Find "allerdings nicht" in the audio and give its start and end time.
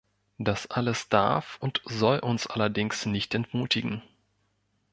2.47-3.35